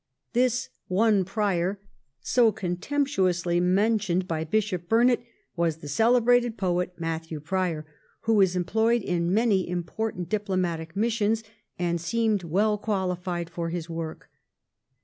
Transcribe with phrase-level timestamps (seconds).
[0.33, 0.69] This'
[1.01, 1.79] one Prior'
[2.33, 5.23] so contemp tuously mentioned by Bishop Burnet
[5.55, 7.85] was the cele brated poet Matthew Prior,
[8.21, 11.43] who was employed in many important diplomatic missions
[11.77, 14.31] and seemed well qualified for his work.